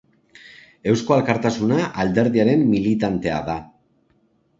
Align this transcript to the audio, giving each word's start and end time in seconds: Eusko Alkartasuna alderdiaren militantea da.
Eusko 0.93 1.13
Alkartasuna 1.17 1.77
alderdiaren 2.03 2.63
militantea 2.71 3.37
da. 3.51 3.59